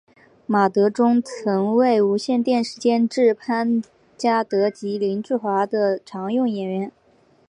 [0.47, 3.83] 马德钟曾为无线电视监制潘
[4.17, 6.91] 嘉德及林志华的常用演员。